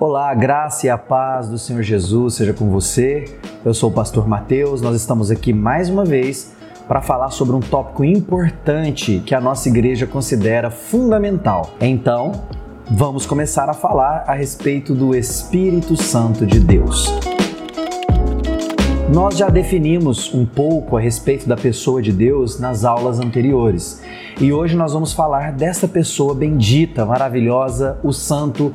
[0.00, 3.38] Olá, a graça e a paz do Senhor Jesus seja com você.
[3.62, 4.80] Eu sou o pastor Mateus.
[4.80, 6.54] Nós estamos aqui mais uma vez
[6.88, 11.74] para falar sobre um tópico importante que a nossa igreja considera fundamental.
[11.78, 12.32] Então,
[12.90, 17.12] vamos começar a falar a respeito do Espírito Santo de Deus.
[19.12, 24.00] Nós já definimos um pouco a respeito da pessoa de Deus nas aulas anteriores.
[24.40, 28.74] E hoje nós vamos falar dessa pessoa bendita, maravilhosa, o Santo.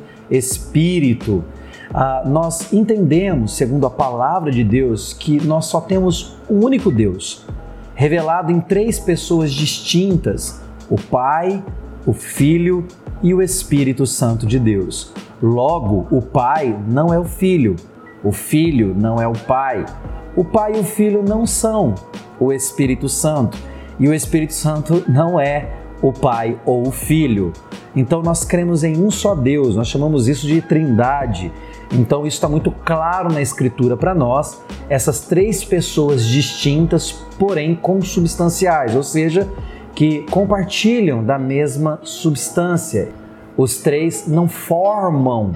[1.92, 7.46] Ah, nós entendemos, segundo a palavra de Deus, que nós só temos um único Deus,
[7.94, 11.64] revelado em três pessoas distintas: o Pai,
[12.04, 12.86] o Filho
[13.22, 15.12] e o Espírito Santo de Deus.
[15.42, 17.76] Logo, o Pai não é o Filho,
[18.24, 19.84] o Filho não é o Pai
[20.36, 21.94] o Pai e o Filho não são
[22.38, 23.56] o Espírito Santo
[23.98, 27.52] e o Espírito Santo não é o Pai ou o Filho.
[27.94, 31.50] Então nós cremos em um só Deus, nós chamamos isso de Trindade.
[31.92, 38.94] Então isso está muito claro na Escritura para nós, essas três pessoas distintas, porém consubstanciais,
[38.94, 39.48] ou seja,
[39.96, 43.08] que compartilham da mesma substância.
[43.56, 45.52] Os três não formam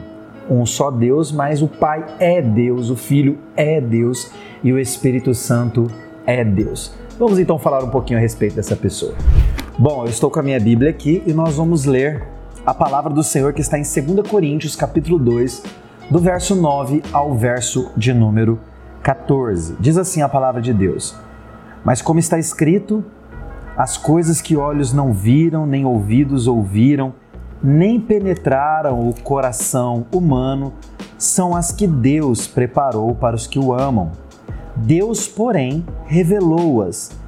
[0.50, 4.32] um só Deus, mas o Pai é Deus, o Filho é Deus
[4.64, 5.86] e o Espírito Santo
[6.26, 6.92] é Deus.
[7.20, 9.14] Vamos então falar um pouquinho a respeito dessa pessoa.
[9.80, 12.22] Bom, eu estou com a minha Bíblia aqui e nós vamos ler
[12.66, 15.62] a palavra do Senhor que está em 2 Coríntios, capítulo 2,
[16.10, 18.60] do verso 9 ao verso de número
[19.02, 19.76] 14.
[19.80, 21.16] Diz assim a palavra de Deus:
[21.82, 23.02] Mas como está escrito,
[23.74, 27.14] as coisas que olhos não viram, nem ouvidos ouviram,
[27.62, 30.74] nem penetraram o coração humano
[31.16, 34.12] são as que Deus preparou para os que o amam.
[34.76, 37.18] Deus, porém, revelou-as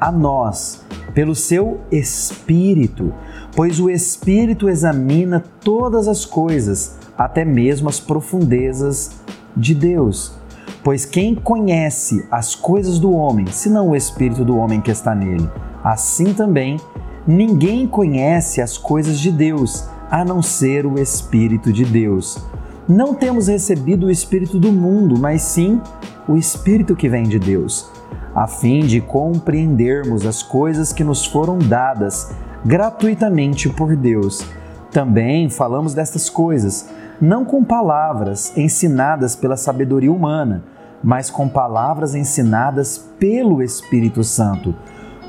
[0.00, 3.12] a nós pelo seu Espírito,
[3.54, 9.12] pois o Espírito examina todas as coisas, até mesmo as profundezas
[9.56, 10.34] de Deus.
[10.82, 15.48] Pois quem conhece as coisas do homem, senão o Espírito do homem que está nele?
[15.82, 16.78] Assim também
[17.26, 22.38] Ninguém conhece as coisas de Deus a não ser o Espírito de Deus.
[22.86, 25.80] Não temos recebido o Espírito do mundo, mas sim
[26.28, 27.90] o Espírito que vem de Deus,
[28.34, 32.32] a fim de compreendermos as coisas que nos foram dadas
[32.64, 34.44] gratuitamente por Deus.
[34.90, 36.88] Também falamos destas coisas,
[37.20, 40.64] não com palavras ensinadas pela sabedoria humana,
[41.02, 44.74] mas com palavras ensinadas pelo Espírito Santo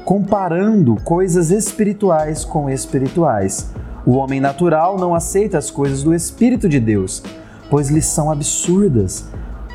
[0.06, 3.72] comparando coisas espirituais com espirituais.
[4.06, 7.24] O homem natural não aceita as coisas do Espírito de Deus,
[7.72, 9.28] pois lhes são absurdas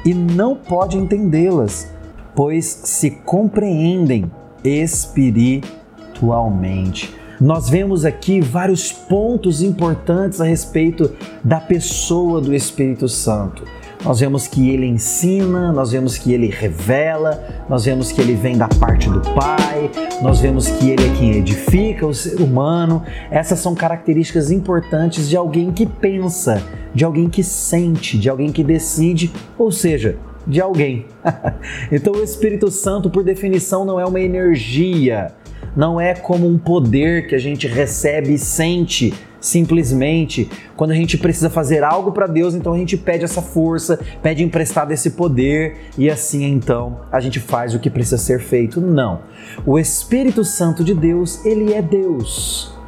[0.06, 1.90] e não pode entendê-las,
[2.34, 4.30] pois se compreendem
[4.64, 7.14] espiritualmente.
[7.40, 11.10] Nós vemos aqui vários pontos importantes a respeito
[11.42, 13.64] da pessoa do Espírito Santo
[14.04, 18.56] nós vemos que ele ensina, nós vemos que ele revela, nós vemos que ele vem
[18.56, 19.90] da parte do Pai,
[20.22, 23.02] nós vemos que ele é quem edifica o ser humano.
[23.30, 26.62] Essas são características importantes de alguém que pensa,
[26.94, 30.16] de alguém que sente, de alguém que decide, ou seja,
[30.46, 31.06] de alguém.
[31.90, 35.32] então o Espírito Santo, por definição, não é uma energia,
[35.76, 40.50] não é como um poder que a gente recebe e sente simplesmente.
[40.76, 44.42] Quando a gente precisa fazer algo para Deus, então a gente pede essa força, pede
[44.42, 48.80] emprestado esse poder e assim então a gente faz o que precisa ser feito.
[48.80, 49.22] Não.
[49.64, 52.79] O Espírito Santo de Deus, ele é Deus.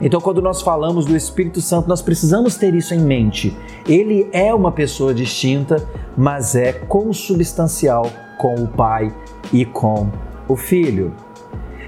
[0.00, 3.56] Então, quando nós falamos do Espírito Santo, nós precisamos ter isso em mente.
[3.86, 9.14] Ele é uma pessoa distinta, mas é consubstancial com o Pai
[9.52, 10.10] e com
[10.48, 11.12] o Filho.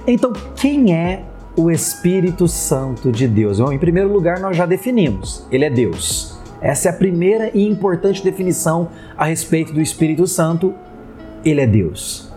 [0.07, 1.25] Então, quem é
[1.57, 3.59] o Espírito Santo de Deus?
[3.59, 6.39] Bom, em primeiro lugar, nós já definimos: ele é Deus.
[6.61, 10.75] Essa é a primeira e importante definição a respeito do Espírito Santo.
[11.45, 12.32] Ele é Deus.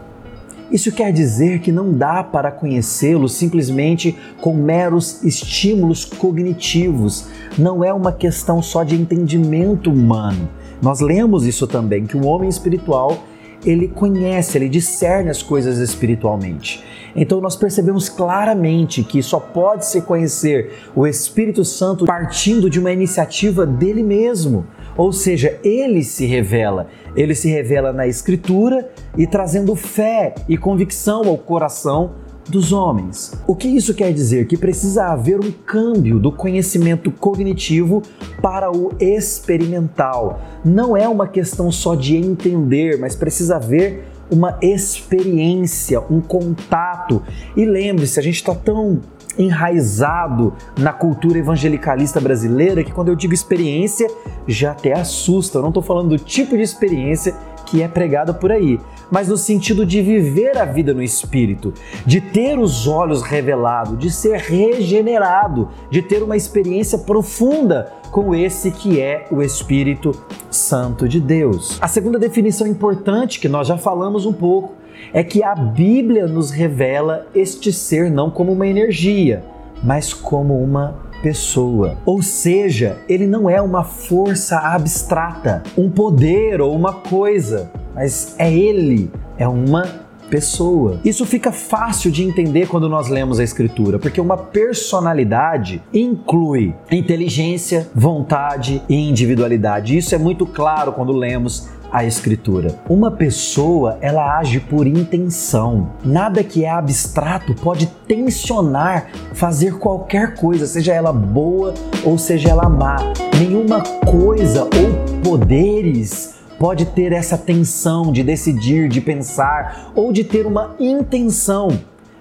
[0.72, 7.28] Isso quer dizer que não dá para conhecê-lo simplesmente com meros estímulos cognitivos.
[7.58, 10.50] Não é uma questão só de entendimento humano.
[10.82, 13.24] Nós lemos isso também, que o homem espiritual
[13.66, 16.84] ele conhece, ele discerne as coisas espiritualmente.
[17.16, 22.92] Então nós percebemos claramente que só pode se conhecer o Espírito Santo partindo de uma
[22.92, 24.66] iniciativa dele mesmo.
[24.98, 26.88] Ou seja, ele se revela.
[27.16, 33.34] Ele se revela na Escritura e trazendo fé e convicção ao coração dos homens.
[33.48, 34.48] O que isso quer dizer?
[34.48, 38.04] Que precisa haver um câmbio do conhecimento cognitivo
[38.42, 40.42] para o experimental.
[40.64, 47.22] Não é uma questão só de entender, mas precisa haver uma experiência, um contato.
[47.56, 49.00] E lembre-se, a gente está tão
[49.38, 54.08] enraizado na cultura evangelicalista brasileira que quando eu digo experiência
[54.48, 55.58] já até assusta.
[55.58, 58.80] Eu não estou falando do tipo de experiência que é pregada por aí,
[59.10, 61.74] mas no sentido de viver a vida no espírito,
[62.06, 68.72] de ter os olhos revelados, de ser regenerado, de ter uma experiência profunda com esse
[68.72, 70.12] que é o Espírito
[70.50, 71.78] Santo de Deus.
[71.82, 74.74] A segunda definição importante que nós já falamos um pouco
[75.14, 79.44] é que a Bíblia nos revela este ser não como uma energia,
[79.84, 81.98] mas como uma pessoa.
[82.06, 88.54] Ou seja, ele não é uma força abstrata, um poder ou uma coisa, mas é
[88.54, 91.00] ele, é uma pessoa.
[91.04, 97.90] Isso fica fácil de entender quando nós lemos a Escritura, porque uma personalidade inclui inteligência,
[97.96, 99.98] vontade e individualidade.
[99.98, 102.76] Isso é muito claro quando lemos a escritura.
[102.90, 105.92] Uma pessoa, ela age por intenção.
[106.04, 112.68] Nada que é abstrato pode tensionar fazer qualquer coisa, seja ela boa ou seja ela
[112.68, 112.98] má.
[113.40, 120.46] Nenhuma coisa ou poderes pode ter essa tensão de decidir, de pensar ou de ter
[120.46, 121.70] uma intenção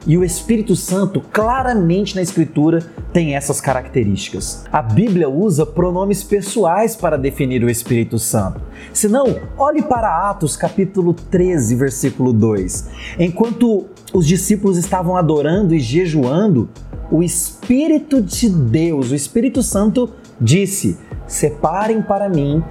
[0.07, 2.81] e o Espírito Santo, claramente na Escritura,
[3.13, 4.65] tem essas características.
[4.73, 8.61] A Bíblia usa pronomes pessoais para definir o Espírito Santo.
[8.93, 12.91] Se não, olhe para Atos capítulo 13, versículo 2.
[13.19, 16.69] Enquanto os discípulos estavam adorando e jejuando,
[17.11, 20.11] o Espírito de Deus, o Espírito Santo,
[20.41, 22.63] disse: Separem para mim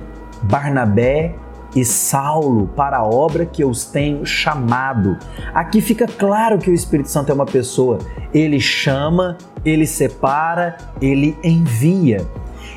[0.44, 1.36] Barnabé
[1.76, 5.18] e Saulo para a obra que eu os tenho chamado.
[5.54, 8.00] Aqui fica claro que o Espírito Santo é uma pessoa.
[8.34, 12.26] Ele chama, ele separa, ele envia.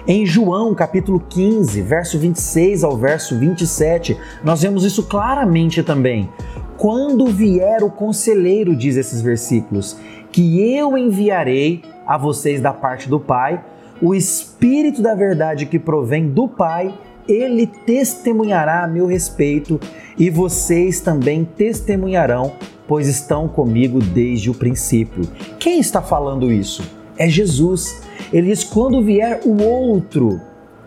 [0.06, 6.30] Em João, capítulo 15, verso 26 ao verso 27, nós vemos isso claramente também.
[6.76, 9.96] Quando vier o conselheiro, diz esses versículos,
[10.30, 13.64] que eu enviarei a vocês da parte do Pai,
[14.00, 16.94] o Espírito da verdade que provém do Pai,
[17.28, 19.80] ele testemunhará a meu respeito
[20.18, 22.52] e vocês também testemunharão,
[22.86, 25.24] pois estão comigo desde o princípio.
[25.58, 26.82] Quem está falando isso?
[27.18, 28.02] É Jesus.
[28.32, 30.40] Ele diz: quando vier o outro,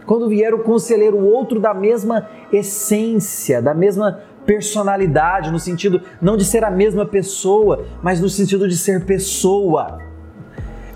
[0.06, 6.36] quando vier o conselheiro, o outro da mesma essência, da mesma personalidade, no sentido não
[6.36, 10.09] de ser a mesma pessoa, mas no sentido de ser pessoa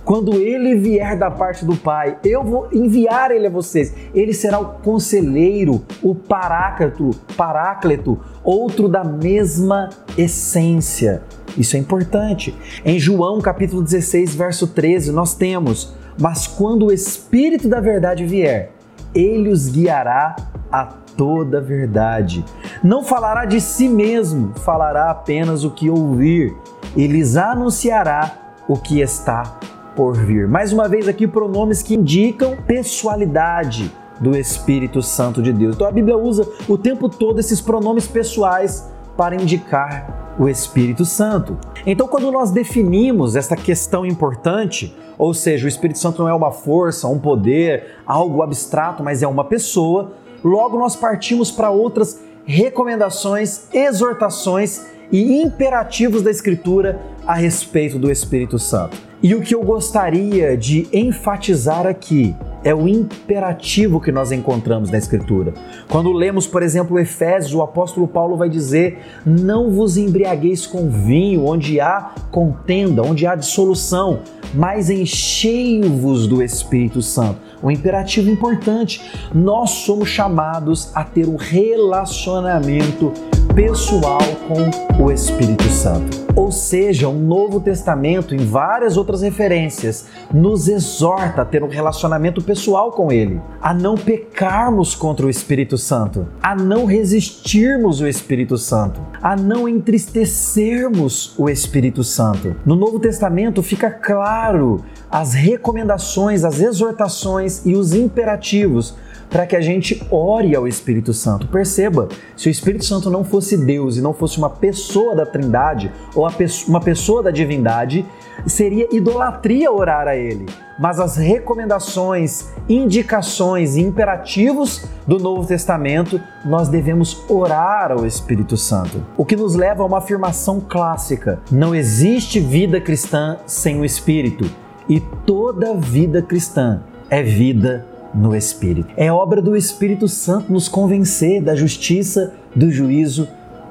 [0.05, 3.93] quando ele vier da parte do Pai, eu vou enviar ele a vocês.
[4.13, 11.21] Ele será o conselheiro, o paráclito, paráclito, outro da mesma essência.
[11.57, 12.53] Isso é importante.
[12.83, 18.71] Em João capítulo 16, verso 13, nós temos: "Mas quando o Espírito da verdade vier,
[19.15, 20.35] ele os guiará
[20.71, 20.85] a
[21.15, 22.43] toda a verdade.
[22.83, 26.53] Não falará de si mesmo, falará apenas o que ouvir
[26.95, 28.31] e lhes anunciará
[28.67, 29.59] o que está
[29.95, 30.47] por vir.
[30.47, 35.75] Mais uma vez aqui pronomes que indicam pessoalidade do Espírito Santo de Deus.
[35.75, 41.57] Então a Bíblia usa o tempo todo esses pronomes pessoais para indicar o Espírito Santo.
[41.85, 46.51] Então, quando nós definimos essa questão importante, ou seja, o Espírito Santo não é uma
[46.51, 50.13] força, um poder, algo abstrato, mas é uma pessoa,
[50.43, 58.57] logo nós partimos para outras recomendações, exortações e imperativos da Escritura a respeito do Espírito
[58.57, 58.97] Santo.
[59.21, 64.97] E o que eu gostaria de enfatizar aqui é o imperativo que nós encontramos na
[64.97, 65.53] Escritura.
[65.87, 71.45] Quando lemos, por exemplo, Efésios, o apóstolo Paulo vai dizer: Não vos embriagueis com vinho,
[71.45, 74.19] onde há contenda, onde há dissolução,
[74.53, 77.39] mas enchei-vos do Espírito Santo.
[77.61, 79.01] Um imperativo importante.
[79.33, 83.13] Nós somos chamados a ter um relacionamento
[83.55, 84.17] pessoal
[84.47, 86.23] com o Espírito Santo.
[86.35, 92.41] Ou seja, o Novo Testamento, em várias outras referências, nos exorta a ter um relacionamento
[92.41, 98.57] pessoal com Ele, a não pecarmos contra o Espírito Santo, a não resistirmos o Espírito
[98.57, 102.55] Santo, a não entristecermos o Espírito Santo.
[102.65, 108.95] No Novo Testamento fica claro as recomendações, as exortações e os imperativos
[109.33, 111.47] para que a gente ore ao Espírito Santo.
[111.47, 115.91] Perceba, se o Espírito Santo não fosse Deus e não fosse uma pessoa da Trindade
[116.13, 116.29] ou
[116.67, 118.05] uma pessoa da divindade,
[118.45, 120.45] seria idolatria orar a Ele.
[120.79, 129.03] Mas as recomendações, indicações e imperativos do Novo Testamento, nós devemos orar ao Espírito Santo.
[129.17, 134.47] O que nos leva a uma afirmação clássica: não existe vida cristã sem o Espírito,
[134.87, 138.89] e toda vida cristã é vida no Espírito.
[138.95, 143.27] É obra do Espírito Santo nos convencer da justiça, do juízo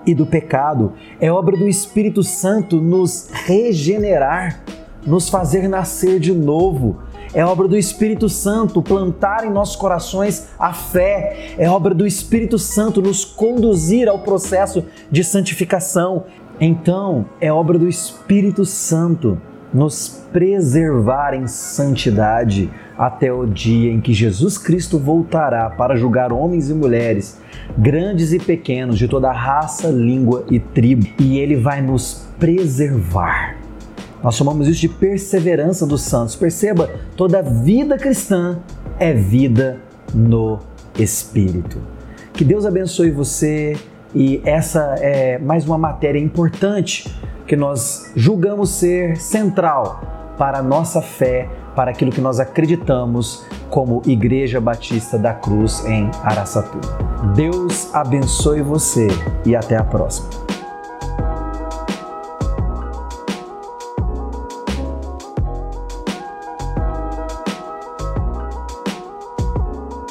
[0.07, 0.93] e do pecado.
[1.21, 4.61] É obra do Espírito Santo nos regenerar,
[5.07, 6.99] nos fazer nascer de novo.
[7.35, 11.55] É obra do Espírito Santo plantar em nossos corações a fé.
[11.57, 16.25] É obra do Espírito Santo nos conduzir ao processo de santificação.
[16.61, 19.41] Então, é obra do Espírito Santo
[19.73, 26.69] nos preservar em santidade até o dia em que Jesus Cristo voltará para julgar homens
[26.69, 27.41] e mulheres,
[27.77, 33.57] grandes e pequenos, de toda raça, língua e tribo, e ele vai nos preservar.
[34.23, 36.37] Nós chamamos isso de perseverança dos santos.
[36.37, 38.59] Perceba, toda vida cristã
[38.99, 39.81] é vida
[40.15, 40.61] no
[40.99, 41.79] Espírito.
[42.33, 43.77] Que Deus abençoe você
[44.15, 47.13] e essa é mais uma matéria importante
[47.53, 50.01] que nós julgamos ser central
[50.39, 56.11] para a nossa fé, para aquilo que nós acreditamos como Igreja Batista da Cruz em
[56.23, 56.81] Araçatu.
[57.35, 59.07] Deus abençoe você
[59.45, 60.52] e até a próxima.